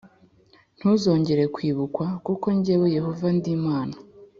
Ntuzongera 0.77 1.43
kwibukwa 1.55 2.05
kuko 2.25 2.45
jyewe 2.63 2.87
yehova 2.95 3.27
ndimana 3.37 3.95